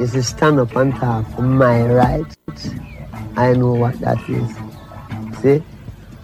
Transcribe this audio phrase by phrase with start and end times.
[0.00, 2.70] is to stand up and talk for my rights.
[3.36, 4.48] I know what that is.
[5.42, 5.62] See?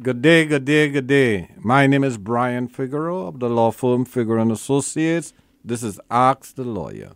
[0.00, 1.50] Good day, good day, good day.
[1.58, 5.34] My name is Brian Figueroa of the law firm Figueroa and Associates.
[5.62, 7.12] This is Ask the Lawyer.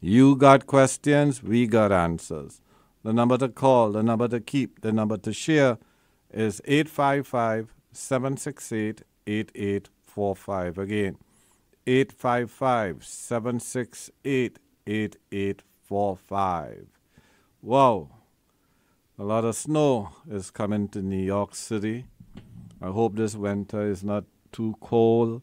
[0.00, 2.60] You got questions, we got answers.
[3.04, 5.78] The number to call, the number to keep, the number to share
[6.32, 10.78] is 855 768 8845.
[10.78, 11.16] Again,
[11.86, 16.97] 855 768 8845.
[17.60, 18.10] Wow,
[19.18, 22.06] a lot of snow is coming to New York City.
[22.80, 25.42] I hope this winter is not too cold.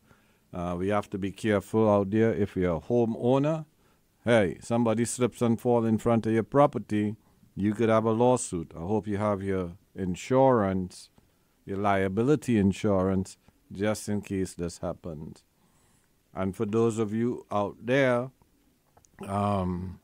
[0.54, 2.34] Uh, we have to be careful out there.
[2.34, 3.66] If you're a homeowner,
[4.24, 7.18] hey, somebody slips and falls in front of your property,
[7.54, 8.72] you could have a lawsuit.
[8.74, 11.10] I hope you have your insurance,
[11.66, 13.36] your liability insurance,
[13.74, 15.44] just in case this happens.
[16.34, 18.32] And for those of you out there,
[19.28, 20.00] um,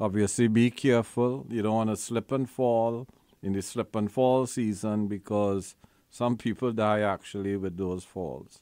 [0.00, 1.46] obviously be careful.
[1.48, 3.06] You don't want to slip and fall
[3.42, 5.76] in the slip and fall season because
[6.10, 8.60] some people die actually with those falls.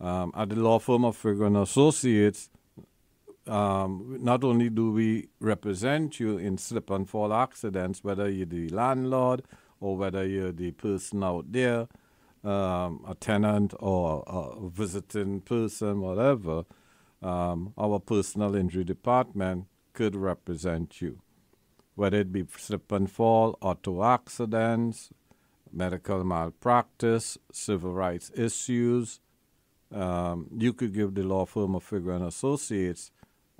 [0.00, 2.50] Um, at the law firm of Figueroa Associates,
[3.46, 8.68] um, not only do we represent you in slip and fall accidents, whether you're the
[8.68, 9.42] landlord
[9.80, 11.88] or whether you're the person out there,
[12.44, 16.64] um, a tenant or a visiting person, whatever,
[17.22, 19.66] um, our personal injury department
[19.98, 21.18] could represent you.
[21.96, 25.10] Whether it be slip and fall, auto accidents,
[25.72, 29.18] medical malpractice, civil rights issues,
[29.92, 33.10] um, you could give the law firm of Figueroa and Associates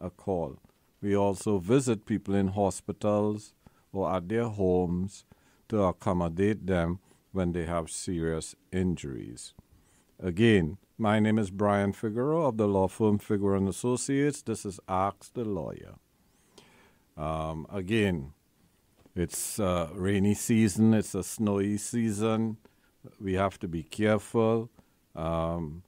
[0.01, 0.61] a call.
[1.03, 3.53] We also visit people in hospitals
[3.93, 5.25] or at their homes
[5.71, 7.01] to accommodate them
[7.33, 9.55] when they have serious injuries.
[10.21, 14.43] Again, my name is Brian Figueroa of the law firm Figueroa and Associates.
[14.43, 15.97] This is Ask the Lawyer.
[17.19, 18.33] Um, again,
[19.17, 20.95] it's uh, rainy season.
[20.95, 22.59] It's a snowy season.
[23.21, 24.71] We have to be careful,
[25.17, 25.83] um,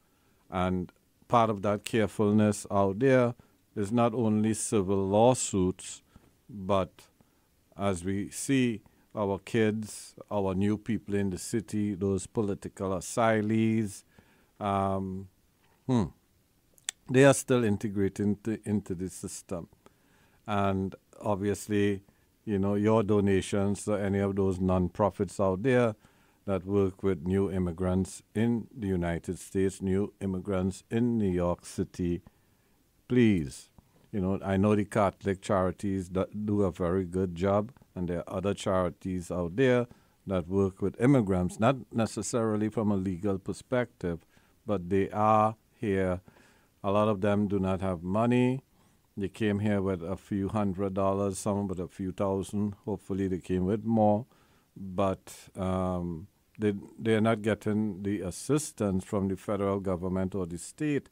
[0.51, 0.91] and
[1.29, 3.35] part of that carefulness out there
[3.77, 6.03] is not only civil lawsuits,
[6.49, 6.91] but
[7.79, 8.83] as we see
[9.15, 14.03] our kids, our new people in the city, those political asylees,
[14.59, 15.29] um,
[15.87, 16.05] hmm,
[17.09, 19.69] they are still integrating into, into the system.
[20.51, 22.03] And obviously,
[22.45, 25.95] you know, your donations to any of those nonprofits out there
[26.45, 32.23] that work with new immigrants in the United States, new immigrants in New York City,
[33.07, 33.69] please,
[34.11, 38.29] you know, I know the Catholic charities that do a very good job, and there
[38.29, 39.87] are other charities out there
[40.27, 44.27] that work with immigrants, not necessarily from a legal perspective,
[44.67, 46.23] but they are here.
[46.83, 48.65] A lot of them do not have money.
[49.21, 52.75] They came here with a few hundred dollars, some with a few thousand.
[52.87, 54.25] Hopefully, they came with more,
[54.75, 56.27] but um,
[56.59, 61.11] they they're not getting the assistance from the federal government or the state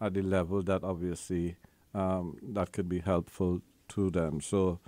[0.00, 1.56] at the level that obviously
[1.94, 4.40] um, that could be helpful to them.
[4.40, 4.80] So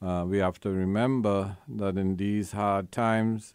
[0.00, 3.54] uh, we have to remember that in these hard times,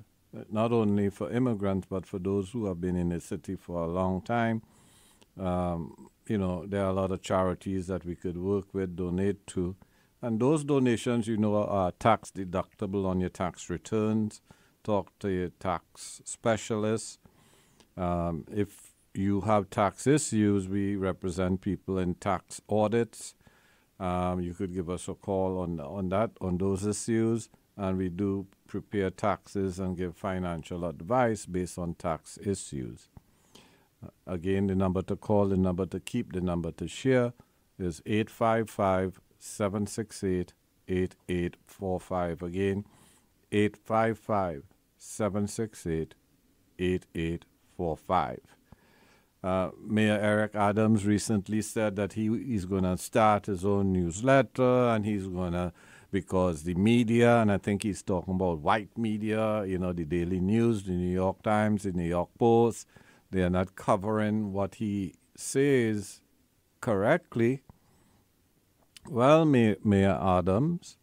[0.49, 3.87] not only for immigrants but for those who have been in the city for a
[3.87, 4.61] long time,
[5.37, 9.45] um, you know, there are a lot of charities that we could work with, donate
[9.47, 9.75] to.
[10.21, 14.41] And those donations, you know, are tax deductible on your tax returns.
[14.83, 17.19] Talk to your tax specialist.
[17.95, 23.35] Um, if you have tax issues, we represent people in tax audits.
[23.99, 28.09] Um, you could give us a call on on that on those issues, and we
[28.09, 33.07] do prepare taxes and give financial advice based on tax issues.
[34.25, 37.33] Again, the number to call, the number to keep, the number to share
[37.79, 40.53] is 855 768
[40.87, 42.41] 8845.
[42.41, 42.85] Again,
[43.51, 44.63] 855
[44.97, 46.15] 768
[46.79, 48.39] 8845.
[49.43, 54.89] Uh, Mayor Eric Adams recently said that he is going to start his own newsletter
[54.89, 55.71] and he's going to,
[56.11, 60.39] because the media, and I think he's talking about white media, you know, the Daily
[60.39, 62.87] News, the New York Times, the New York Post,
[63.31, 66.21] they are not covering what he says
[66.81, 67.61] correctly.
[69.09, 70.97] Well, Mayor Adams,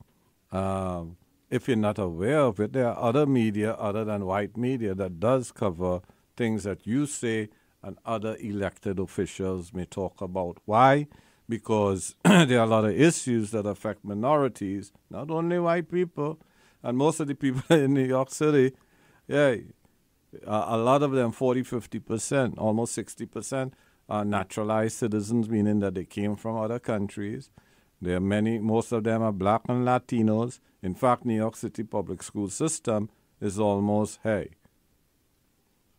[0.52, 1.04] uh,
[1.50, 5.20] if you're not aware of it, there are other media other than white media that
[5.20, 6.00] does cover
[6.36, 7.48] things that you say
[7.82, 10.58] and other elected officials may talk about.
[10.64, 11.06] Why?
[11.48, 16.40] Because there are a lot of issues that affect minorities, not only white people,
[16.82, 18.72] and most of the people in New York City,
[19.28, 19.56] yeah,
[20.46, 23.72] a lot of them, 40, 50%, almost 60%,
[24.08, 27.50] are naturalized citizens, meaning that they came from other countries.
[28.00, 30.60] There are many, most of them are black and Latinos.
[30.82, 33.08] In fact, New York City public school system
[33.40, 34.50] is almost, hey,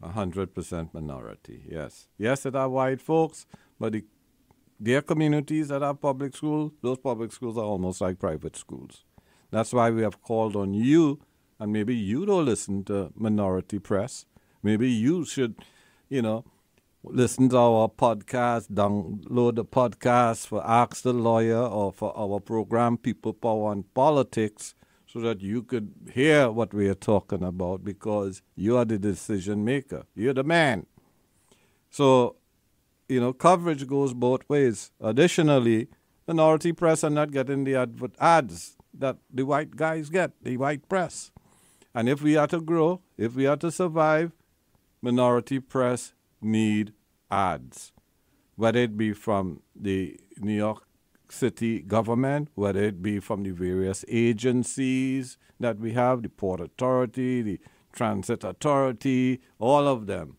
[0.04, 2.08] 100% minority, yes.
[2.18, 3.46] Yes, it are white folks,
[3.80, 4.04] but the,
[4.80, 9.04] their communities that are public schools, those public schools are almost like private schools.
[9.52, 11.20] That's why we have called on you,
[11.60, 14.26] and maybe you don't listen to minority press.
[14.62, 15.56] Maybe you should,
[16.10, 16.46] you know,
[17.04, 22.98] listen to our podcast, download the podcast for Ask the Lawyer or for our program,
[22.98, 24.74] People, Power, and Politics,
[25.06, 29.64] so that you could hear what we are talking about because you are the decision
[29.64, 30.04] maker.
[30.16, 30.88] You're the man.
[31.90, 32.36] So,
[33.08, 34.92] you know, coverage goes both ways.
[35.00, 35.88] Additionally,
[36.28, 40.90] minority press are not getting the advert ads that the white guys get, the white
[40.90, 41.32] press.
[41.96, 44.34] And if we are to grow, if we are to survive,
[45.02, 46.92] minority press need
[47.32, 47.94] ads,
[48.58, 50.84] whether it be from the New York
[51.30, 57.42] City government, whether it be from the various agencies that we have, the Port Authority,
[57.42, 57.60] the
[57.94, 60.36] Transit Authority, all of them,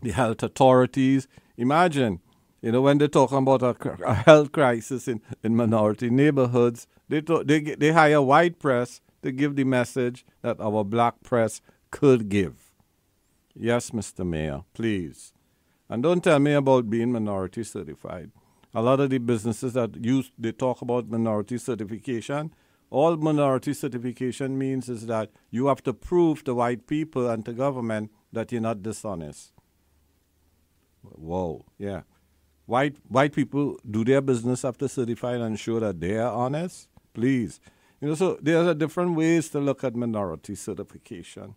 [0.00, 1.28] the health authorities.
[1.58, 2.18] Imagine,
[2.62, 3.76] you know, when they're talking about a,
[4.06, 9.56] a health crisis in, in minority neighborhoods, they, they, they hire white press to give
[9.56, 12.72] the message that our black press could give.
[13.54, 14.26] Yes, Mr.
[14.26, 15.32] Mayor, please.
[15.88, 18.30] And don't tell me about being minority certified.
[18.72, 22.54] A lot of the businesses that use they talk about minority certification.
[22.90, 27.52] All minority certification means is that you have to prove to white people and to
[27.52, 29.52] government that you're not dishonest.
[31.02, 32.02] Whoa, yeah.
[32.66, 36.88] White white people do their business after certified and show that they are honest.
[37.12, 37.60] Please.
[38.00, 41.54] You know, so there are different ways to look at minority certification.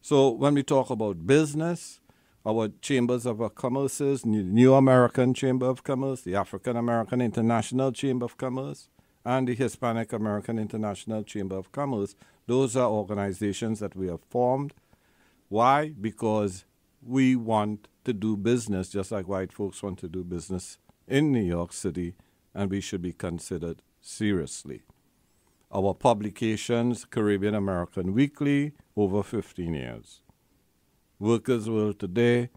[0.00, 2.00] So when we talk about business,
[2.44, 8.36] our chambers of commerce, New American Chamber of Commerce, the African American International Chamber of
[8.36, 8.88] Commerce,
[9.24, 14.72] and the Hispanic American International Chamber of Commerce, those are organizations that we have formed.
[15.48, 15.90] Why?
[15.90, 16.64] Because
[17.02, 21.44] we want to do business just like white folks want to do business in New
[21.44, 22.14] York City,
[22.54, 24.82] and we should be considered seriously.
[25.70, 30.22] Our publications, Caribbean American Weekly, over 15 years.
[31.18, 32.50] Workers' World Today,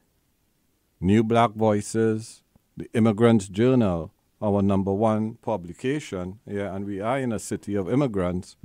[1.00, 2.44] New Black Voices,
[2.78, 6.40] the Immigrants Journal, our number one publication.
[6.46, 8.56] Yeah, and we are in a city of immigrants.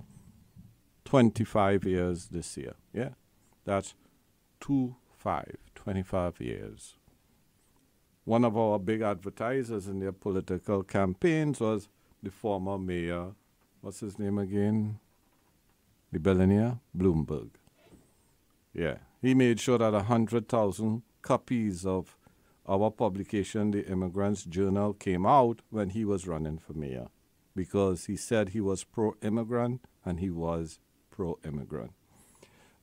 [1.04, 2.74] 25 years this year.
[2.92, 3.10] Yeah,
[3.64, 3.94] that's
[4.60, 6.96] two five, 25 years.
[8.24, 11.88] One of our big advertisers in their political campaigns was
[12.22, 13.32] the former mayor,
[13.86, 14.98] what's his name again?
[16.10, 17.50] The Bloomberg.
[18.74, 22.16] Yeah, he made sure that 100,000 copies of
[22.66, 27.06] our publication, The Immigrants Journal, came out when he was running for mayor
[27.54, 31.92] because he said he was pro immigrant and he was pro immigrant.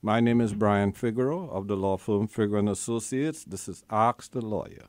[0.02, 3.44] My name is Brian Figueroa of the law firm Figueroa Associates.
[3.44, 4.88] This is Ask the Lawyer.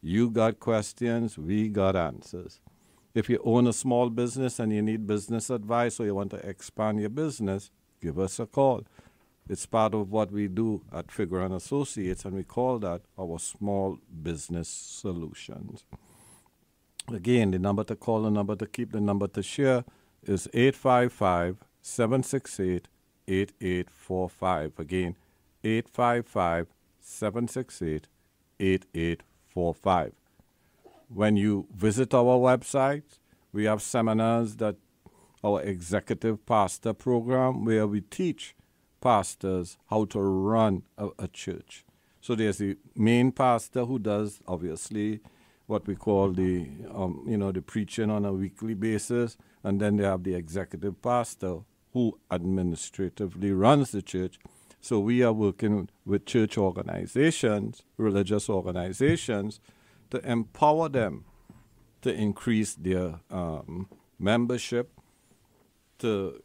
[0.00, 2.62] You got questions, we got answers.
[3.14, 6.48] If you own a small business and you need business advice or you want to
[6.48, 8.84] expand your business, give us a call.
[9.48, 13.38] It's part of what we do at Figueroa and Associates, and we call that our
[13.38, 15.84] small business solutions.
[17.12, 19.84] Again, the number to call, the number to keep, the number to share
[20.22, 22.88] is 855 768
[23.28, 24.78] 8845.
[24.78, 25.16] Again,
[25.64, 26.68] 855
[27.00, 28.06] 768
[28.60, 30.12] 8845.
[31.14, 33.02] When you visit our website,
[33.52, 34.76] we have seminars that
[35.44, 38.54] our executive pastor program where we teach
[39.00, 41.84] pastors how to run a, a church.
[42.22, 45.20] So there's the main pastor who does obviously
[45.66, 49.96] what we call the um, you know the preaching on a weekly basis, and then
[49.96, 51.58] they have the executive pastor
[51.92, 54.38] who administratively runs the church.
[54.80, 59.60] So we are working with church organizations, religious organizations,
[60.12, 61.24] to empower them
[62.02, 63.88] to increase their um,
[64.18, 64.90] membership,
[65.98, 66.40] to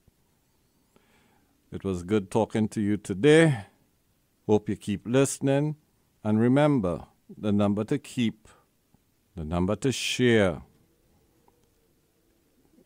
[1.75, 3.65] It was good talking to you today.
[4.47, 5.75] Hope you keep listening.
[6.23, 8.47] And remember, the number to keep,
[9.35, 10.61] the number to share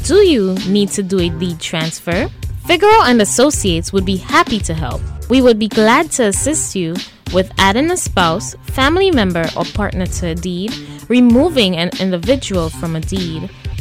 [0.04, 2.28] Do you need to do a deed transfer?
[2.66, 5.00] Figueroa and Associates would be happy to help.
[5.30, 6.94] We would be glad to assist you
[7.32, 10.75] with adding a spouse, family member, or partner to a deed,
[11.08, 13.49] removing an individual from a deed,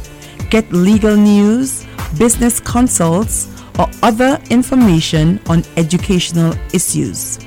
[0.49, 1.85] get legal news,
[2.19, 7.39] business consults, or other information on educational issues.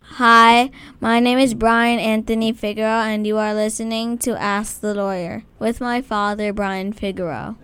[0.02, 0.70] Hi,
[1.00, 5.80] my name is Brian Anthony Figueroa, and you are listening to Ask the Lawyer with
[5.80, 7.54] my father, Brian Figueroa.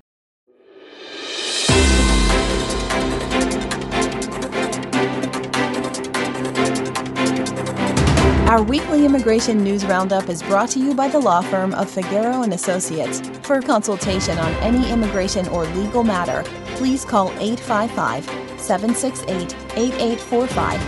[8.50, 12.42] Our weekly immigration news roundup is brought to you by the law firm of Figueroa
[12.42, 13.20] and Associates.
[13.44, 16.42] For consultation on any immigration or legal matter,
[16.74, 18.24] please call 855
[18.60, 20.80] 768 8845.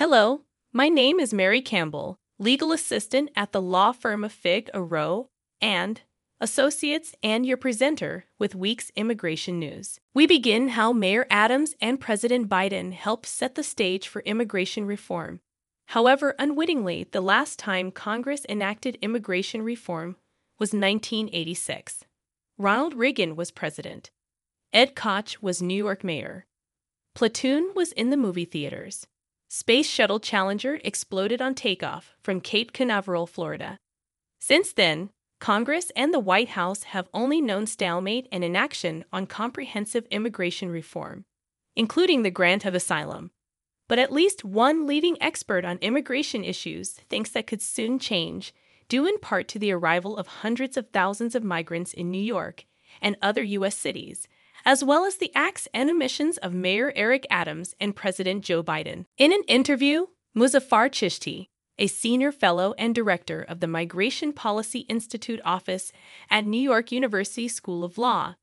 [0.00, 0.40] Hello,
[0.72, 5.26] my name is Mary Campbell, legal assistant at the law firm of Figueroa
[5.60, 6.00] and
[6.40, 10.00] Associates and your presenter with Week's Immigration News.
[10.14, 15.40] We begin how Mayor Adams and President Biden helped set the stage for immigration reform.
[15.88, 20.16] However, unwittingly, the last time Congress enacted immigration reform
[20.58, 22.06] was 1986.
[22.56, 24.10] Ronald Reagan was president.
[24.72, 26.46] Ed Koch was New York mayor.
[27.14, 29.06] Platoon was in the movie theaters.
[29.52, 33.80] Space Shuttle Challenger exploded on takeoff from Cape Canaveral, Florida.
[34.38, 40.06] Since then, Congress and the White House have only known stalemate and inaction on comprehensive
[40.12, 41.24] immigration reform,
[41.74, 43.32] including the grant of asylum.
[43.88, 48.54] But at least one leading expert on immigration issues thinks that could soon change,
[48.88, 52.66] due in part to the arrival of hundreds of thousands of migrants in New York
[53.02, 53.74] and other U.S.
[53.74, 54.28] cities
[54.64, 59.06] as well as the acts and omissions of Mayor Eric Adams and President Joe Biden.
[59.18, 61.48] In an interview, Muzaffar Chishti,
[61.78, 65.92] a senior fellow and director of the Migration Policy Institute office
[66.30, 68.34] at New York University School of Law,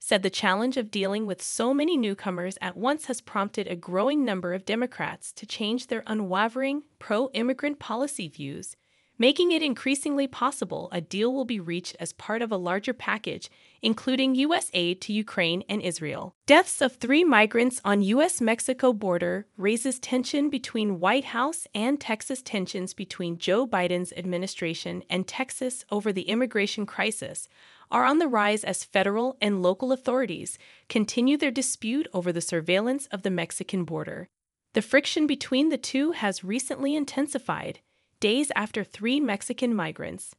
[0.00, 4.24] said the challenge of dealing with so many newcomers at once has prompted a growing
[4.24, 8.76] number of Democrats to change their unwavering pro immigrant policy views
[9.18, 13.50] making it increasingly possible a deal will be reached as part of a larger package,
[13.82, 14.70] including U.S.
[14.74, 16.34] aid to Ukraine and Israel.
[16.46, 18.40] Deaths of three migrants on U.S.
[18.40, 25.26] Mexico border raises tension between White House and Texas tensions between Joe Biden's administration and
[25.26, 27.48] Texas over the immigration crisis
[27.90, 33.06] are on the rise as federal and local authorities continue their dispute over the surveillance
[33.06, 34.28] of the Mexican border.
[34.74, 37.80] The friction between the two has recently intensified
[38.20, 40.34] days after three Mexican migrants,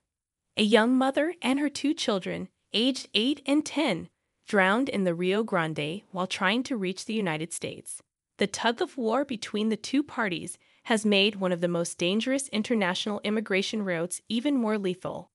[0.55, 4.09] a young mother and her two children, aged 8 and 10,
[4.47, 8.01] drowned in the Rio Grande while trying to reach the United States.
[8.37, 12.47] The tug of war between the two parties has made one of the most dangerous
[12.49, 15.31] international immigration routes even more lethal.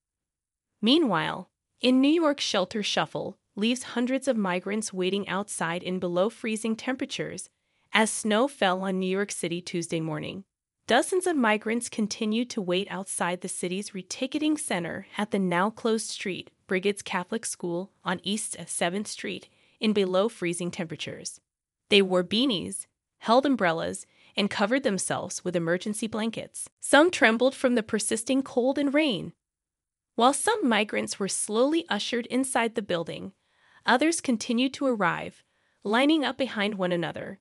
[0.80, 1.50] Meanwhile,
[1.80, 7.48] in New York, shelter shuffle leaves hundreds of migrants waiting outside in below freezing temperatures
[7.92, 10.44] as snow fell on New York City Tuesday morning.
[10.88, 16.08] Dozens of migrants continued to wait outside the city's reticketing center at the now closed
[16.08, 21.40] street, Brigid's Catholic School on East 7th Street, in below freezing temperatures.
[21.88, 22.86] They wore beanies,
[23.18, 26.68] held umbrellas, and covered themselves with emergency blankets.
[26.80, 29.34] Some trembled from the persisting cold and rain.
[30.16, 33.32] While some migrants were slowly ushered inside the building,
[33.86, 35.44] others continued to arrive,
[35.84, 37.38] lining up behind one another.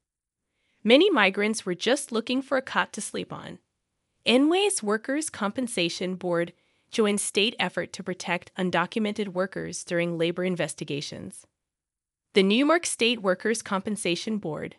[0.84, 3.60] Many migrants were just looking for a cot to sleep on.
[4.26, 6.54] NYS Workers' Compensation Board
[6.90, 11.46] joined state effort to protect undocumented workers during labor investigations.
[12.34, 14.76] The New York State Workers' Compensation Board,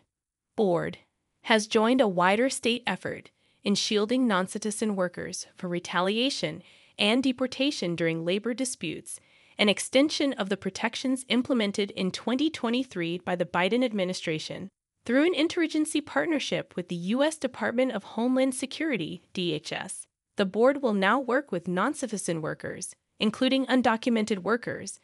[0.55, 0.99] board
[1.43, 3.31] has joined a wider state effort
[3.63, 6.63] in shielding non-citizen workers from retaliation
[6.99, 9.19] and deportation during labor disputes,
[9.57, 14.69] an extension of the protections implemented in 2023 by the Biden administration
[15.05, 17.37] through an interagency partnership with the U.S.
[17.37, 20.05] Department of Homeland Security, DHS,
[20.37, 24.99] the board will now work with non citizen workers, including undocumented workers,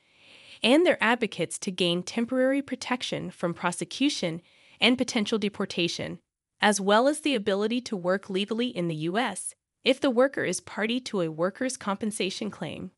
[0.64, 4.42] and their advocates to gain temporary protection from prosecution
[4.80, 6.20] and potential deportation,
[6.62, 9.54] as well as the ability to work legally in the U.S.
[9.84, 12.92] if the worker is party to a workers' compensation claim.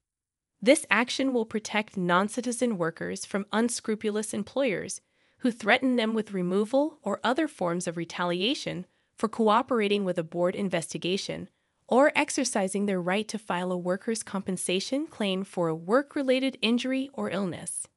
[0.62, 5.02] This action will protect non citizen workers from unscrupulous employers
[5.42, 8.86] who threaten them with removal or other forms of retaliation
[9.18, 11.50] for cooperating with a board investigation
[11.88, 17.10] or exercising their right to file a workers' compensation claim for a work related injury
[17.14, 17.88] or illness.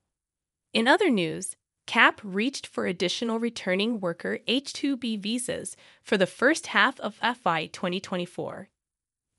[0.72, 1.54] In other news,
[1.87, 7.66] CAP reached for additional returning worker H 2B visas for the first half of FY
[7.66, 8.68] 2024.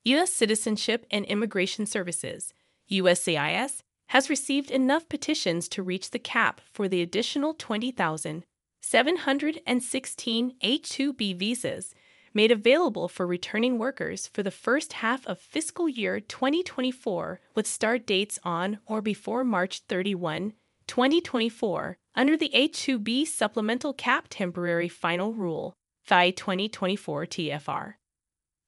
[0.06, 0.32] U.S.
[0.32, 2.54] Citizenship and Immigration Services,
[2.91, 8.44] USCIS, has received enough petitions to reach the cap for the additional 20,000
[8.82, 11.96] 716 H 2B visas
[12.36, 18.06] made available for returning workers for the first half of fiscal year 2024 with start
[18.06, 20.54] dates on or before March 31,
[20.86, 27.94] 2024, under the H2B Supplemental Cap Temporary Final Rule, FY 2024 TFR.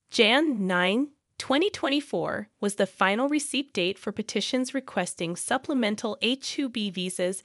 [0.10, 7.44] Jan 9, 2024 was the final receipt date for petitions requesting supplemental H2B visas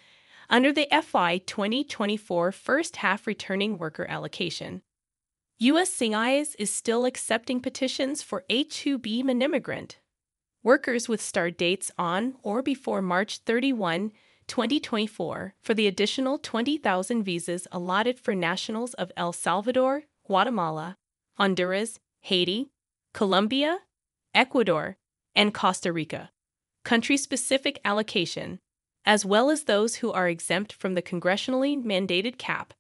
[0.49, 4.83] under the FY 2024 first half returning worker allocation.
[5.61, 9.99] USCIS is still accepting petitions for H2B non immigrant
[10.63, 14.13] workers with start dates on or before March 31,
[14.47, 20.97] 2024, for the additional 20,000 visas allotted for nationals of El Salvador, Guatemala,
[21.37, 22.71] Honduras, Haiti,
[23.13, 23.79] Colombia,
[24.35, 24.97] Ecuador,
[25.35, 26.31] and Costa Rica,
[26.85, 28.59] country specific allocation,
[29.05, 32.73] as well as those who are exempt from the congressionally mandated cap,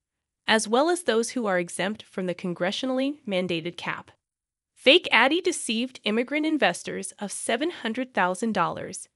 [0.46, 4.10] as well as those who are exempt from the congressionally mandated cap.
[4.74, 9.06] Fake Addy deceived immigrant investors of $700,000.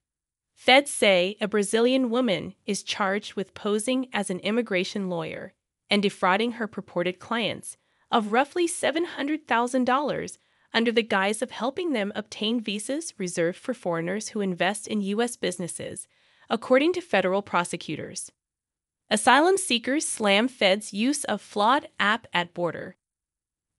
[0.53, 5.53] Feds say a Brazilian woman is charged with posing as an immigration lawyer
[5.89, 7.77] and defrauding her purported clients
[8.11, 10.37] of roughly $700,000
[10.77, 15.35] under the guise of helping them obtain visas reserved for foreigners who invest in U.S.
[15.35, 16.07] businesses,
[16.51, 18.31] according to federal prosecutors.
[19.09, 22.95] Asylum seekers slam feds' use of flawed app at border.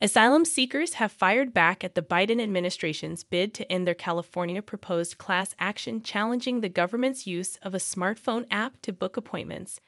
[0.01, 5.19] Asylum seekers have fired back at the Biden administration's bid to end their California proposed
[5.19, 9.81] class action challenging the government's use of a smartphone app to book appointments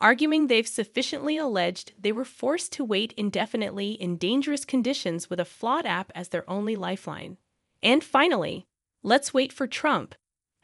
[0.00, 5.44] arguing they've sufficiently alleged they were forced to wait indefinitely in dangerous conditions with a
[5.44, 7.36] flawed app as their only lifeline.
[7.82, 8.66] And finally,
[9.02, 10.14] let's wait for Trump.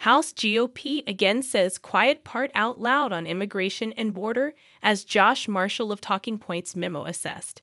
[0.00, 5.92] House GOP again says quiet part out loud on immigration and border, as Josh Marshall
[5.92, 7.62] of Talking Points memo assessed.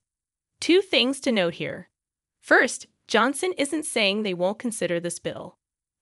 [0.59, 1.89] Two things to note here.
[2.41, 5.57] First, Johnson isn't saying they won't consider this bill.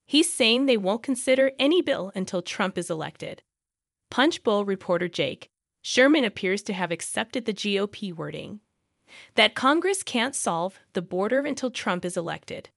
[0.06, 3.42] He's saying they won't consider any bill until Trump is elected.
[4.10, 5.50] Punchbowl reporter Jake,
[5.82, 8.60] Sherman appears to have accepted the GOP wording
[9.34, 12.68] that Congress can't solve the border until Trump is elected.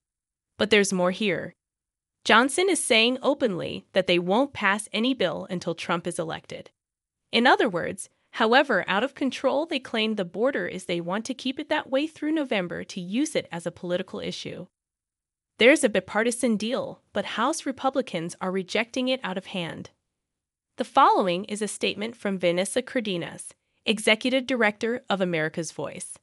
[0.58, 1.54] But there's more here.
[2.24, 6.72] Johnson is saying openly that they won't pass any bill until Trump is elected.
[7.32, 11.34] In other words, however out of control they claim the border is, they want to
[11.34, 14.68] keep it that way through November to use it as a political issue.
[15.60, 19.92] There's a bipartisan deal, but House Republicans are rejecting it out of hand.
[20.77, 23.53] The following is a statement from Vanessa Cardenas,
[23.86, 26.17] Executive Director of America's Voice.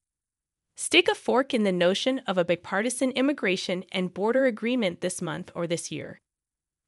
[0.76, 5.52] Stick a fork in the notion of a bipartisan immigration and border agreement this month
[5.54, 6.20] or this year.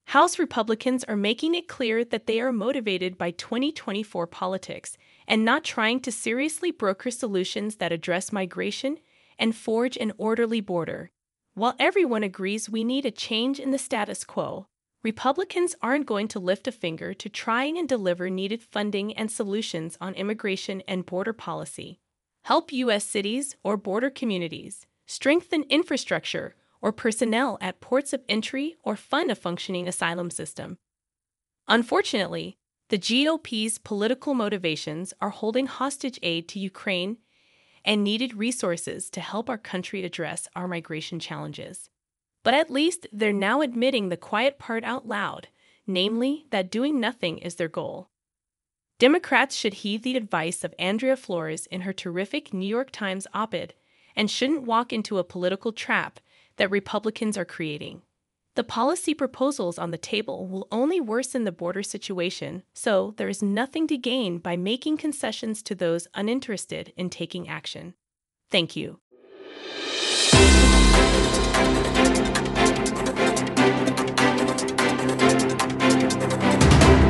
[0.07, 4.99] House Republicans are making it clear that they are motivated by 2024 politics
[5.29, 8.99] and not trying to seriously broker solutions that address migration
[9.39, 11.13] and forge an orderly border.
[11.55, 14.67] While everyone agrees we need a change in the status quo,
[15.03, 19.99] Republicans aren't going to lift a finger to trying and deliver needed funding and solutions
[20.01, 21.99] on immigration and border policy,
[22.45, 23.05] help U.S.
[23.05, 29.37] cities or border communities, strengthen infrastructure or personnel at ports of entry, or fund a
[29.37, 30.79] functioning asylum system.
[31.69, 37.19] Unfortunately, the GOP's political motivations are holding hostage aid to Ukraine
[37.85, 41.89] and needed resources to help our country address our migration challenges.
[42.43, 45.49] But at least they're now admitting the quiet part out loud,
[45.87, 48.09] namely that doing nothing is their goal.
[48.99, 53.55] Democrats should heed the advice of Andrea Flores in her terrific New York Times op
[53.55, 53.75] ed
[54.15, 56.21] and shouldn't walk into a political trap
[56.57, 58.03] that Republicans are creating.
[58.55, 63.43] The policy proposals on the table will only worsen the border situation, so there is
[63.43, 67.95] nothing to gain by making concessions to those uninterested in taking action.
[68.51, 69.01] Thank you.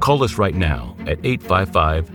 [0.00, 2.08] Call us right now at 855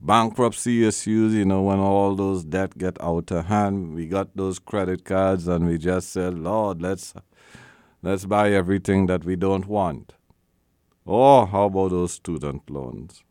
[0.00, 4.58] bankruptcy issues, you know, when all those debt get out of hand, we got those
[4.58, 7.14] credit cards and we just said, Lord, let's
[8.02, 10.14] let's buy everything that we don't want.
[11.04, 13.22] Or how about those student loans?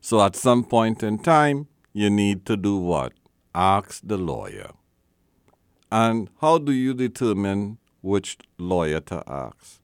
[0.00, 3.12] So at some point in time, you need to do what?
[3.54, 4.72] Ask the lawyer.
[5.90, 9.80] And how do you determine which lawyer to ask?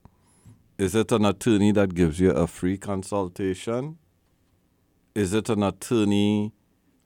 [0.77, 3.97] Is it an attorney that gives you a free consultation?
[5.13, 6.53] Is it an attorney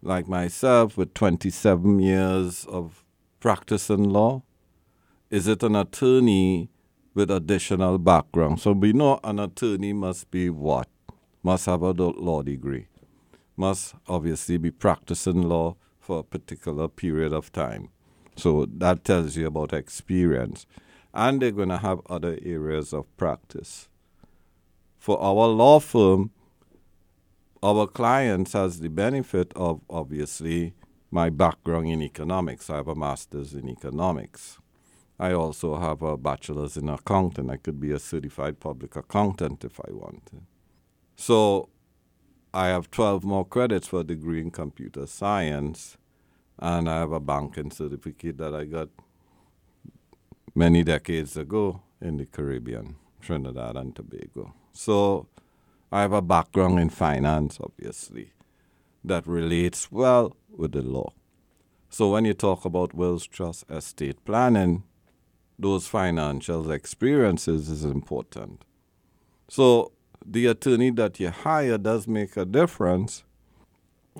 [0.03, 3.03] like myself with 27 years of
[3.39, 4.43] practice in law?
[5.31, 6.69] Is it an attorney
[7.15, 8.59] with additional background?
[8.59, 10.87] So we know an attorney must be what?
[11.41, 12.87] Must have a law degree.
[13.57, 17.89] Must obviously be practicing law for a particular period of time.
[18.35, 20.67] So that tells you about experience.
[21.11, 23.89] And they're going to have other areas of practice.
[24.99, 26.29] For our law firm,
[27.65, 30.75] our clients has the benefit of obviously
[31.09, 32.69] my background in economics.
[32.69, 34.59] I have a master's in economics.
[35.17, 37.49] I also have a bachelor's in accounting.
[37.49, 40.41] I could be a certified public accountant if I wanted.
[41.15, 41.69] So
[42.53, 45.97] I have 12 more credits for a degree in computer science,
[46.59, 48.89] and I have a banking certificate that I got
[50.53, 54.53] many decades ago in the Caribbean, Trinidad and Tobago.
[54.71, 55.27] So
[55.95, 58.33] I have a background in finance, obviously,
[59.01, 61.13] that relates well with the law.
[61.89, 64.83] So when you talk about wills, trust, estate planning,
[65.57, 68.65] those financial experiences is important.
[69.47, 69.93] So
[70.25, 73.23] the attorney that you hire does make a difference,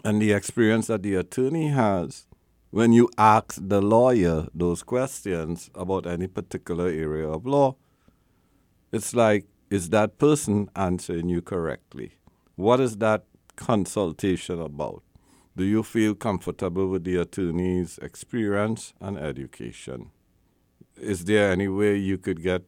[0.06, 2.26] and the experience that the attorney has
[2.72, 7.76] when you ask the lawyer those questions about any particular area of law,
[8.94, 12.14] it's like, is that person answering you correctly?
[12.56, 13.26] What is that
[13.58, 15.04] consultation about?
[15.58, 20.12] Do you feel comfortable with the attorney's experience and education?
[20.96, 22.64] Is there any way you could get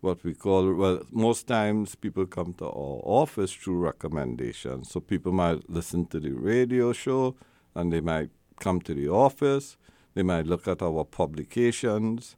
[0.00, 4.90] what we call, well, most times people come to our office through recommendations.
[4.90, 7.34] So people might listen to the radio show
[7.74, 9.76] and they might come to the office,
[10.14, 12.36] they might look at our publications,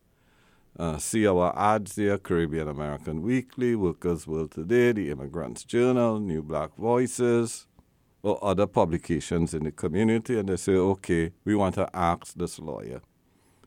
[0.79, 6.43] uh, see our ads there Caribbean American Weekly, Workers World Today, the Immigrants Journal, New
[6.43, 7.67] Black Voices,
[8.23, 12.59] or other publications in the community, and they say, okay, we want to ask this
[12.59, 13.01] lawyer.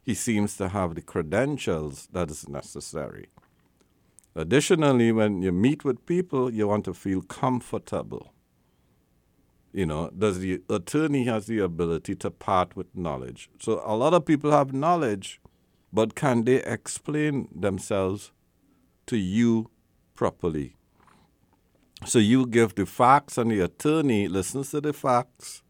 [0.05, 3.27] He seems to have the credentials that is necessary.
[4.35, 8.33] Additionally, when you meet with people, you want to feel comfortable.
[9.71, 13.49] You know, does the attorney has the ability to part with knowledge?
[13.59, 15.39] So a lot of people have knowledge,
[15.91, 18.31] but can they explain themselves
[19.07, 19.69] to you
[20.15, 20.75] properly?
[22.05, 25.63] So you give the facts, and the attorney listens to the facts,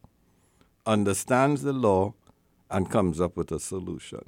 [0.86, 2.14] understands the law,
[2.70, 4.22] and comes up with a solution.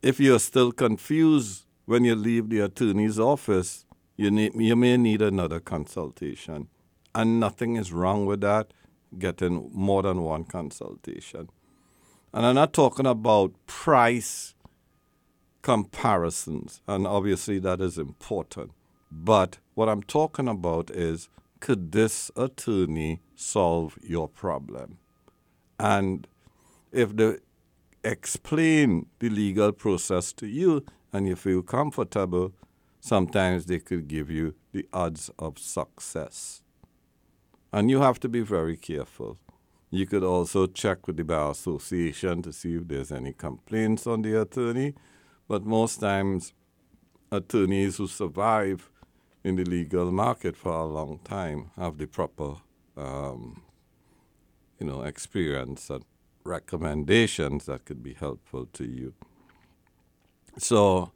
[0.00, 3.84] If you're still confused when you leave the attorney's office,
[4.16, 6.68] you, need, you may need another consultation.
[7.14, 8.72] And nothing is wrong with that,
[9.18, 11.48] getting more than one consultation.
[12.32, 14.54] And I'm not talking about price
[15.62, 18.72] comparisons, and obviously that is important.
[19.10, 21.28] But what I'm talking about is
[21.60, 24.98] could this attorney solve your problem?
[25.78, 26.26] And
[26.92, 27.38] if they
[28.04, 32.52] explain the legal process to you and you feel comfortable,
[33.00, 36.62] sometimes they could give you the odds of success.
[37.72, 39.38] And you have to be very careful.
[39.90, 44.22] You could also check with the Bar Association to see if there's any complaints on
[44.22, 44.94] the attorney.
[45.48, 46.52] But most times,
[47.32, 48.90] attorneys who survive
[49.42, 52.56] in the legal market for a long time have the proper,
[52.96, 53.62] um,
[54.78, 56.04] you know, experience and
[56.44, 59.14] recommendations that could be helpful to you.
[60.58, 61.12] So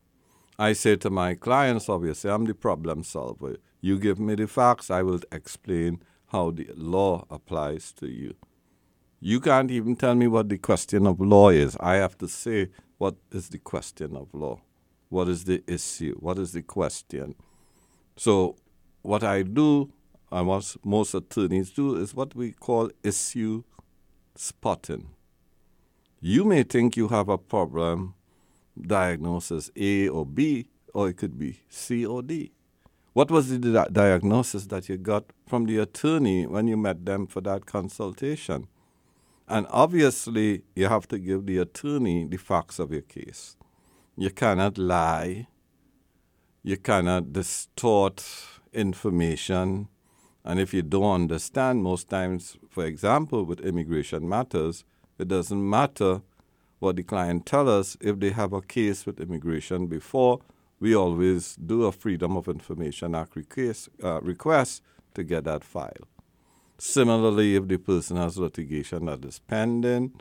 [0.58, 3.56] I say to my clients, obviously, I'm the problem solver.
[3.80, 8.34] You give me the facts, I will explain how the law applies to you.
[9.20, 11.76] You can't even tell me what the question of law is.
[11.78, 12.70] I have to say,
[13.02, 14.60] what is the question of law?
[15.08, 16.14] What is the issue?
[16.20, 17.34] What is the question?
[18.16, 18.54] So,
[19.02, 19.92] what I do,
[20.30, 23.64] and what most attorneys do, is what we call issue
[24.36, 25.08] spotting.
[26.20, 28.14] You may think you have a problem
[28.80, 32.52] diagnosis A or B, or it could be C or D.
[33.14, 37.26] What was the di- diagnosis that you got from the attorney when you met them
[37.26, 38.68] for that consultation?
[39.52, 43.54] And obviously, you have to give the attorney the facts of your case.
[44.16, 45.46] You cannot lie.
[46.62, 48.24] You cannot distort
[48.72, 49.88] information.
[50.42, 54.84] And if you don't understand, most times, for example, with immigration matters,
[55.18, 56.22] it doesn't matter
[56.78, 60.38] what the client tell us if they have a case with immigration before.
[60.80, 64.80] We always do a Freedom of Information Act request, uh, request
[65.12, 66.08] to get that file.
[66.84, 70.20] Similarly, if the person has litigation that is pending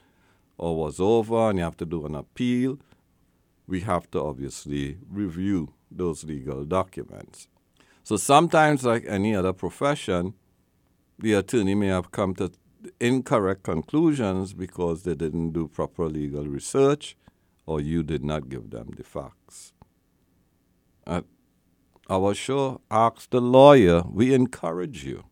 [0.59, 2.77] or was over and you have to do an appeal,
[3.65, 7.47] we have to obviously review those legal documents.
[8.03, 10.35] So sometimes, like any other profession,
[11.17, 12.51] the attorney may have come to
[12.99, 17.17] incorrect conclusions because they didn't do proper legal research
[17.65, 19.73] or you did not give them the facts.
[21.07, 21.25] At
[22.07, 25.23] our show, Ask the Lawyer, we encourage you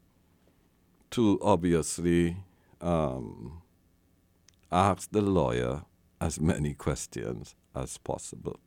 [1.12, 2.38] to obviously
[2.82, 3.62] um,
[4.72, 5.84] ask the lawyer
[6.22, 8.60] as many questions as possible.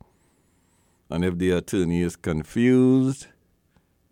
[1.09, 3.27] And if the attorney is confused,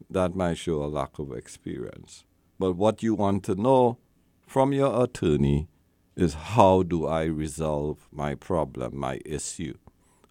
[0.10, 2.26] that might show a lack of experience.
[2.60, 3.97] But what you want to know
[4.45, 5.68] from your attorney
[6.16, 9.78] is how do I resolve my problem, my issue?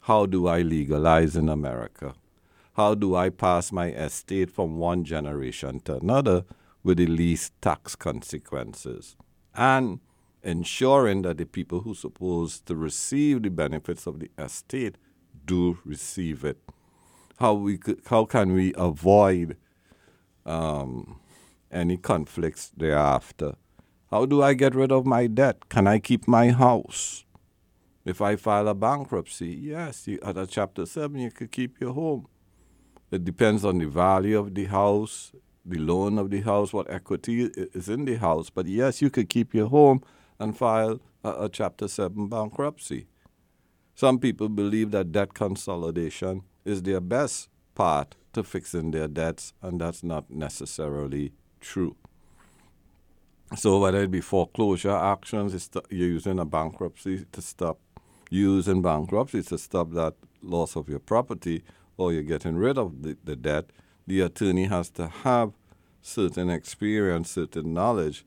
[0.03, 2.14] How do I legalize in America?
[2.74, 6.45] How do I pass my estate from one generation to another
[6.83, 9.16] with the least tax consequences?
[9.55, 10.01] And
[10.43, 14.97] ensuring that the people who supposed to receive the benefits of the estate
[15.45, 16.59] do receive it.
[17.39, 19.57] How we could, how can we avoid
[20.47, 21.20] um,
[21.70, 23.55] any conflicts thereafter.
[24.11, 25.68] How do I get rid of my debt?
[25.68, 27.24] Can I keep my house?
[28.05, 32.26] If I file a bankruptcy, yes, you, under Chapter 7, you could keep your home.
[33.11, 35.33] It depends on the value of the house,
[35.65, 37.45] the loan of the house, what equity
[37.75, 38.51] is in the house.
[38.51, 40.03] But yes, you could keep your home
[40.39, 43.07] and file a, a Chapter 7 bankruptcy.
[43.95, 49.81] Some people believe that debt consolidation is their best part to fixing their debts, and
[49.81, 51.97] that's not necessarily true.
[53.57, 57.79] So whether it be foreclosure actions, you're using a bankruptcy to stop
[58.31, 61.63] using bankruptcy to stop that loss of your property,
[61.97, 63.67] or you're getting rid of the, the debt,
[64.11, 65.53] the attorney has to have
[66.03, 68.25] certain experience, certain knowledge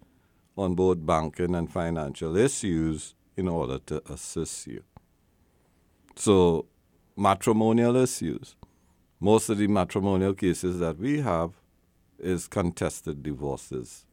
[0.58, 4.84] on both banking and financial issues in order to assist you.
[6.16, 6.68] So,
[7.18, 8.56] matrimonial issues.
[9.20, 11.52] Most of the matrimonial cases that we have
[12.20, 14.06] is contested divorces.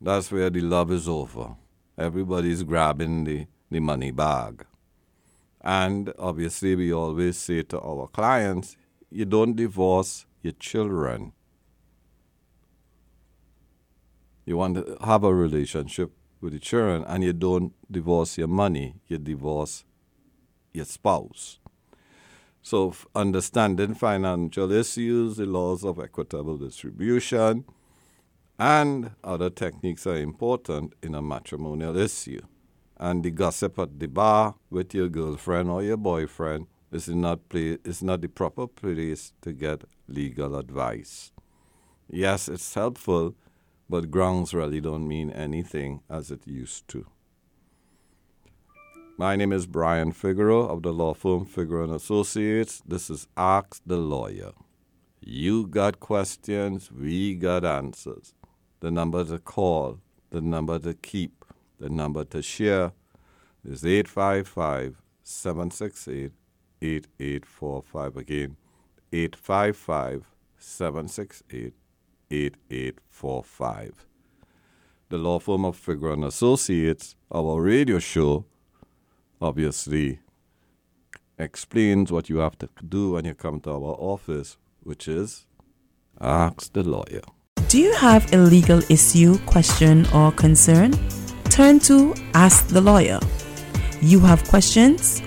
[0.00, 1.56] That's where the love is over.
[1.98, 4.64] Everybody's grabbing the, the money bag.
[5.60, 8.76] And obviously, we always say to our clients,
[9.10, 11.32] you don't divorce your children.
[14.46, 18.94] You want to have a relationship with the children, and you don't divorce your money,
[19.08, 19.84] you divorce
[20.72, 21.58] your spouse.
[22.62, 27.64] So, understanding financial issues, the laws of equitable distribution,
[28.58, 32.40] and other techniques are important in a matrimonial issue.
[32.98, 37.78] And the gossip at the bar with your girlfriend or your boyfriend is not, play,
[37.84, 41.32] is not the proper place to get legal advice.
[42.08, 43.34] Yes, it's helpful,
[43.88, 47.06] but grounds really don't mean anything as it used to.
[49.18, 52.82] My name is Brian Figueroa of the law firm Figueroa and Associates.
[52.86, 54.52] This is Ask the Lawyer.
[55.20, 58.34] You got questions, we got answers.
[58.80, 60.00] The number to call,
[60.30, 61.44] the number to keep,
[61.80, 62.92] the number to share
[63.64, 66.32] is 855 768
[66.82, 68.16] 8845.
[68.16, 68.56] Again,
[69.12, 70.26] 855
[70.58, 71.72] 768
[72.30, 74.06] 8845.
[75.08, 78.44] The law firm of Figueroa and Associates, our radio show,
[79.40, 80.20] obviously
[81.38, 85.46] explains what you have to do when you come to our office, which is
[86.20, 87.22] ask the lawyer.
[87.68, 90.92] Do you have a legal issue, question, or concern?
[91.50, 93.18] Turn to Ask the Lawyer.
[94.00, 95.22] You have questions?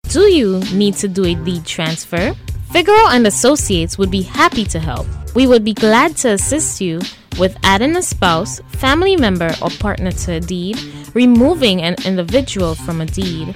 [0.10, 2.36] Do you need to do a deed transfer?
[2.74, 5.08] Figueroa and Associates would be happy to help.
[5.36, 7.00] We would be glad to assist you
[7.40, 10.78] with adding a spouse, family member, or partner to a deed,
[11.14, 13.56] removing an individual from a deed,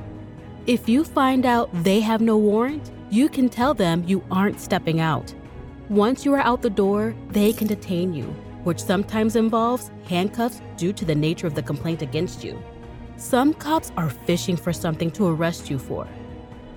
[0.69, 5.01] If you find out they have no warrant, you can tell them you aren't stepping
[5.01, 5.35] out.
[5.89, 8.27] Once you are out the door, they can detain you,
[8.63, 12.57] which sometimes involves handcuffs due to the nature of the complaint against you.
[13.17, 16.07] Some cops are fishing for something to arrest you for.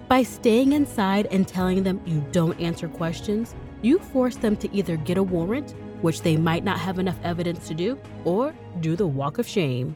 [0.08, 3.54] By staying inside and telling them you don't answer questions,
[3.84, 7.68] you force them to either get a warrant, which they might not have enough evidence
[7.68, 9.96] to do, or do the walk of shame.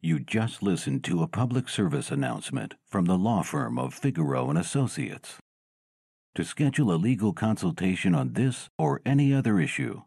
[0.00, 4.58] You just listened to a public service announcement from the law firm of Figueroa and
[4.58, 5.36] Associates.
[6.36, 10.02] To schedule a legal consultation on this or any other issue,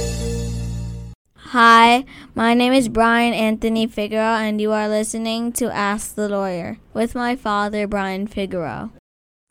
[1.59, 2.05] Hi,
[2.35, 7.15] my name is Brian Anthony Figueroa, and you are listening to Ask the Lawyer with
[7.15, 8.91] my father, Brian Figueroa.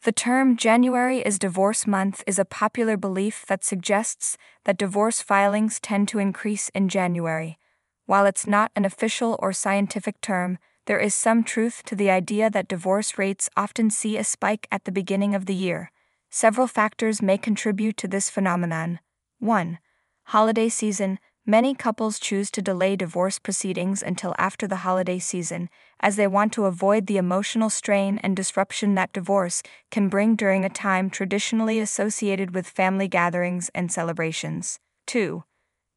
[0.03, 5.79] The term January is divorce month is a popular belief that suggests that divorce filings
[5.79, 7.57] tend to increase in January.
[8.05, 12.51] While it's not an official or scientific term, there is some truth to the idea
[12.51, 15.91] that divorce rates often see a spike at the beginning of the year.
[16.29, 18.99] Several factors may contribute to this phenomenon.
[19.39, 19.79] 1.
[20.25, 21.17] Holiday season.
[21.47, 25.69] Many couples choose to delay divorce proceedings until after the holiday season,
[25.99, 30.65] as they want to avoid the emotional strain and disruption that divorce can bring during
[30.65, 34.79] a time traditionally associated with family gatherings and celebrations.
[35.05, 35.43] 2.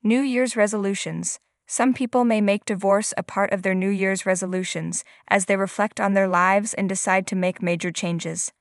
[0.02, 1.40] New Year's resolutions.
[1.66, 5.98] Some people may make divorce a part of their New Year's resolutions as they reflect
[5.98, 8.52] on their lives and decide to make major changes.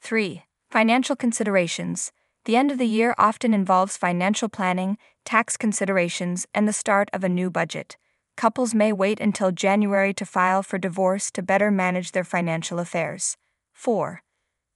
[0.00, 0.44] 3.
[0.70, 2.12] Financial considerations.
[2.46, 7.24] The end of the year often involves financial planning, tax considerations, and the start of
[7.24, 7.96] a new budget.
[8.36, 13.36] Couples may wait until January to file for divorce to better manage their financial affairs.
[13.72, 14.22] 4.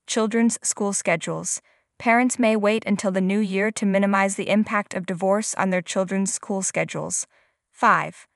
[0.09, 1.63] Children's school schedules.
[1.97, 5.83] Parents may wait until the new year to minimize the impact of divorce on their
[5.83, 7.29] children's school schedules.
[7.71, 8.27] 5.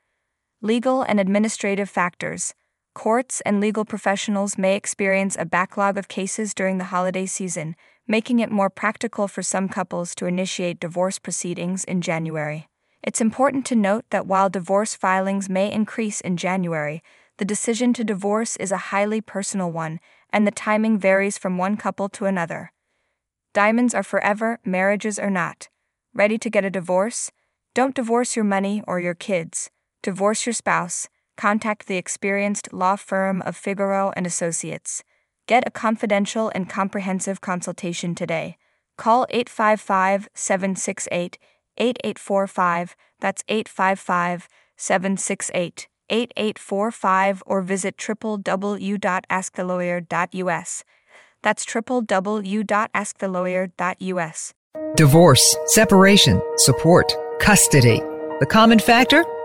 [0.63, 2.55] Legal and administrative factors.
[2.95, 7.75] Courts and legal professionals may experience a backlog of cases during the holiday season,
[8.07, 12.69] making it more practical for some couples to initiate divorce proceedings in January.
[13.03, 17.03] It's important to note that while divorce filings may increase in January,
[17.39, 20.01] the decision to divorce is a highly personal one,
[20.31, 22.73] and the timing varies from one couple to another.
[23.53, 25.69] Diamonds are forever, marriages are not.
[26.13, 27.31] Ready to get a divorce?
[27.75, 29.71] Don't divorce your money or your kids.
[30.03, 31.09] Divorce your spouse.
[31.37, 35.03] Contact the experienced law firm of Figueroa and Associates.
[35.47, 38.59] Get a confidential and comprehensive consultation today.
[38.97, 41.39] Call 855 768
[41.77, 42.95] 8845.
[43.21, 50.85] That's 855 768 8845 or visit www.askthelawyer.us.
[51.43, 54.55] That's www.askthelawyer.us.
[54.97, 58.01] Divorce, separation, support, custody.
[58.41, 59.25] The common factor?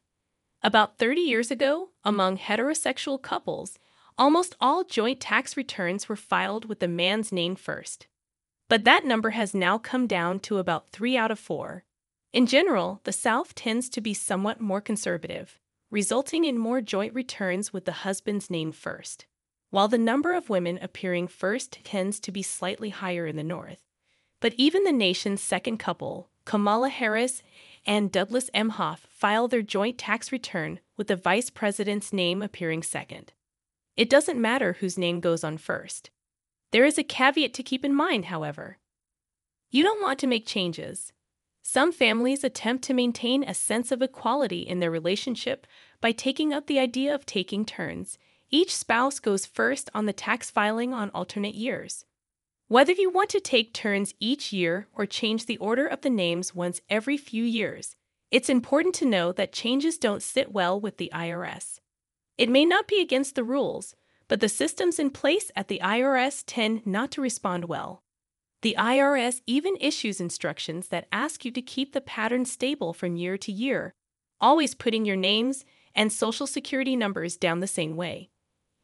[0.63, 3.79] About 30 years ago, among heterosexual couples,
[4.17, 8.07] almost all joint tax returns were filed with the man's name first.
[8.69, 11.83] But that number has now come down to about 3 out of 4.
[12.33, 17.73] In general, the South tends to be somewhat more conservative, resulting in more joint returns
[17.73, 19.25] with the husband's name first,
[19.71, 23.81] while the number of women appearing first tends to be slightly higher in the North.
[24.39, 27.41] But even the nation's second couple, Kamala Harris
[27.85, 33.33] and Douglas Emhoff, file their joint tax return with the vice president's name appearing second.
[33.95, 36.11] It doesn't matter whose name goes on first.
[36.71, 38.77] There is a caveat to keep in mind, however.
[39.69, 41.11] You don't want to make changes.
[41.63, 45.67] Some families attempt to maintain a sense of equality in their relationship
[46.01, 48.17] by taking up the idea of taking turns.
[48.53, 52.03] Each spouse goes first on the tax filing on alternate years.
[52.67, 56.53] Whether you want to take turns each year or change the order of the names
[56.53, 57.95] once every few years,
[58.29, 61.79] it's important to know that changes don't sit well with the IRS.
[62.37, 63.95] It may not be against the rules,
[64.27, 68.03] but the systems in place at the IRS tend not to respond well.
[68.63, 73.37] The IRS even issues instructions that ask you to keep the pattern stable from year
[73.37, 73.93] to year,
[74.41, 75.63] always putting your names
[75.95, 78.30] and social security numbers down the same way.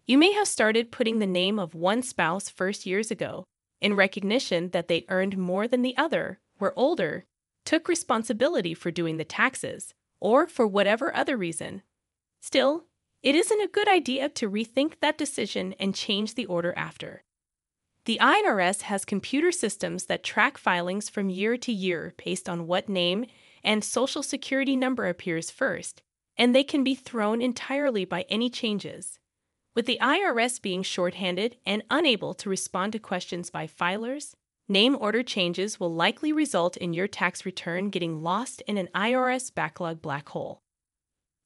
[0.08, 3.44] You may have started putting the name of one spouse first years ago
[3.82, 7.26] in recognition that they earned more than the other, were older,
[7.66, 11.82] took responsibility for doing the taxes, or for whatever other reason.
[12.42, 12.86] Still,
[13.22, 17.24] it isn't a good idea to rethink that decision and change the order after.
[18.06, 22.88] The IRS has computer systems that track filings from year to year based on what
[22.88, 23.26] name
[23.62, 26.02] and social security number appears first,
[26.38, 29.20] and they can be thrown entirely by any changes.
[29.78, 34.34] With the IRS being shorthanded and unable to respond to questions by filers,
[34.68, 39.54] name order changes will likely result in your tax return getting lost in an IRS
[39.54, 40.64] backlog black hole.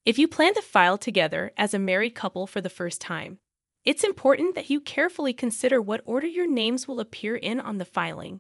[0.06, 3.40] If you plan to file together as a married couple for the first time,
[3.84, 7.84] it's important that you carefully consider what order your names will appear in on the
[7.84, 8.40] filing.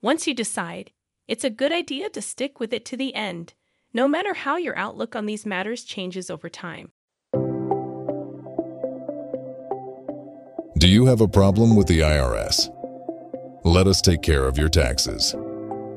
[0.00, 0.92] Once you decide,
[1.28, 3.52] It's a good idea to stick with it to the end,
[3.92, 6.92] no matter how your outlook on these matters changes over time.
[10.80, 12.70] Do you have a problem with the IRS?
[13.64, 15.34] Let us take care of your taxes.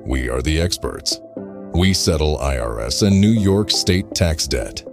[0.05, 1.21] We are the experts.
[1.73, 4.83] We settle IRS and New York state tax debt.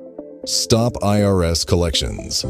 [0.47, 2.45] Stop IRS collections.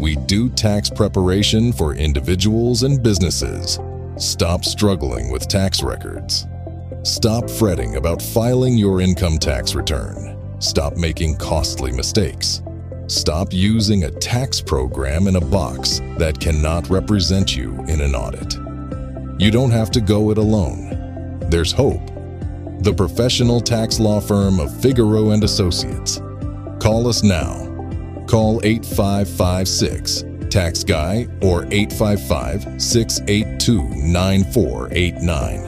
[0.00, 3.78] We do tax preparation for individuals and businesses.
[4.16, 6.46] Stop struggling with tax records.
[7.02, 10.38] Stop fretting about filing your income tax return.
[10.58, 12.62] Stop making costly mistakes.
[13.08, 18.56] Stop using a tax program in a box that cannot represent you in an audit.
[19.40, 21.38] You don't have to go it alone.
[21.48, 22.06] There's hope.
[22.80, 26.20] The professional tax law firm of Figueroa and Associates.
[26.80, 27.64] Call us now.
[28.28, 33.82] Call 8556 Tax Guy or 855 682
[34.12, 35.67] 9489.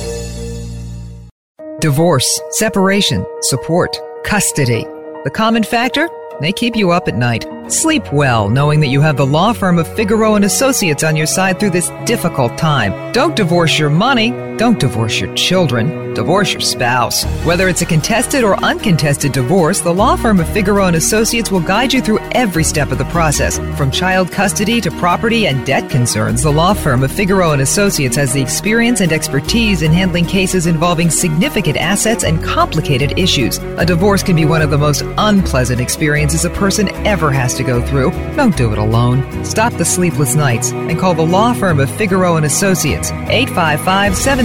[1.79, 4.83] Divorce, separation, support, custody.
[5.23, 6.09] The common factor?
[6.41, 7.45] They keep you up at night.
[7.69, 11.25] Sleep well knowing that you have the law firm of Figueroa and Associates on your
[11.25, 13.13] side through this difficult time.
[13.13, 14.31] Don't divorce your money.
[14.59, 16.13] Don't divorce your children.
[16.13, 17.23] Divorce your spouse.
[17.45, 21.61] Whether it's a contested or uncontested divorce, the law firm of Figueroa and Associates will
[21.61, 23.57] guide you through every step of the process.
[23.77, 28.17] From child custody to property and debt concerns, the law firm of Figueroa and Associates
[28.17, 33.59] has the experience and expertise in handling cases involving significant assets and complicated issues.
[33.77, 37.63] A divorce can be one of the most unpleasant experiences a person ever has to
[37.63, 38.11] go through.
[38.35, 39.45] Don't do it alone.
[39.45, 43.11] Stop the sleepless nights and call the law firm of Figueroa and Associates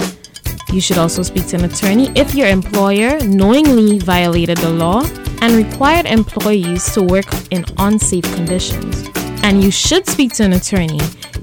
[0.72, 5.04] You should also speak to an attorney if your employer knowingly violated the law
[5.42, 9.06] and required employees to work in unsafe conditions.
[9.42, 11.00] And you should speak to an attorney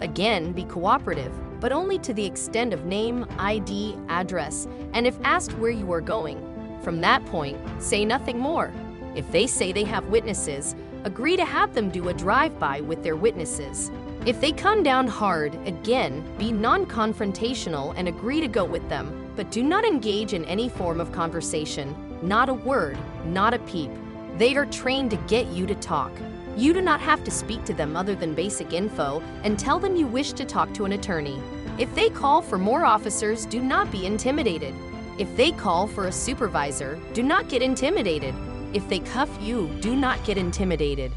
[0.00, 5.52] Again, be cooperative, but only to the extent of name, ID, address, and if asked
[5.58, 6.40] where you are going.
[6.80, 8.72] From that point, say nothing more.
[9.14, 10.74] If they say they have witnesses,
[11.06, 13.92] agree to have them do a drive by with their witnesses.
[14.26, 19.30] If they come down hard, again, be non confrontational and agree to go with them,
[19.36, 21.94] but do not engage in any form of conversation.
[22.22, 23.90] Not a word, not a peep.
[24.36, 26.10] They are trained to get you to talk.
[26.56, 29.94] You do not have to speak to them other than basic info and tell them
[29.94, 31.40] you wish to talk to an attorney.
[31.78, 34.74] If they call for more officers, do not be intimidated.
[35.18, 38.34] If they call for a supervisor, do not get intimidated.
[38.76, 41.10] If they cuff you, do not get intimidated.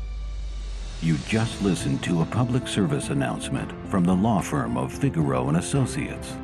[1.02, 5.58] You just listened to a public service announcement from the law firm of Figueroa and
[5.58, 6.38] Associates.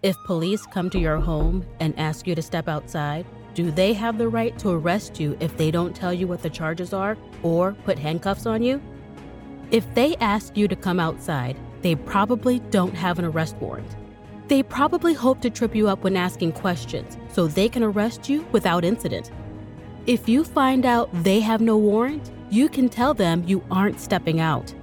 [0.03, 3.25] If police come to your home and ask you to step outside,
[3.55, 6.51] do they have the right to arrest you if they don't tell you what the
[6.51, 8.79] charges are or put handcuffs on you?
[9.71, 13.95] If they ask you to come outside, they probably don't have an arrest warrant.
[14.47, 18.45] They probably hope to trip you up when asking questions so they can arrest you
[18.51, 19.31] without incident.
[20.05, 24.41] If you find out they have no warrant, you can tell them you aren't stepping
[24.41, 24.73] out.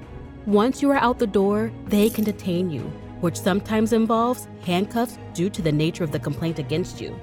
[0.47, 2.83] Once you are out the door, they can detain you,
[3.21, 7.15] which sometimes involves handcuffs due to the nature of the complaint against you.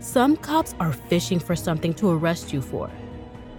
[0.00, 2.90] Some cops are fishing for something to arrest you for.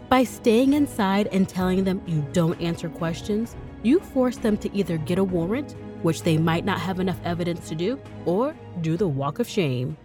[0.10, 4.98] By staying inside and telling them you don't answer questions, you force them to either
[4.98, 9.08] get a warrant which they might not have enough evidence to do, or do the
[9.08, 9.96] walk of shame.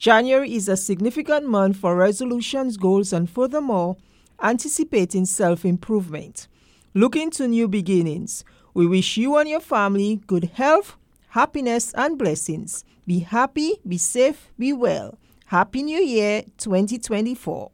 [0.00, 3.98] January is a significant month for resolutions, goals, and furthermore,
[4.42, 6.48] anticipating self improvement.
[6.94, 8.42] Looking to new beginnings,
[8.72, 10.96] we wish you and your family good health,
[11.28, 12.82] happiness, and blessings.
[13.06, 15.18] Be happy, be safe, be well.
[15.48, 17.70] Happy New Year 2024.